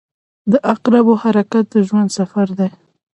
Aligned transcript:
•د 0.51 0.53
عقربو 0.71 1.13
حرکت 1.23 1.65
د 1.73 1.75
ژوند 1.87 2.09
سفر 2.19 2.47
دی. 2.59 2.69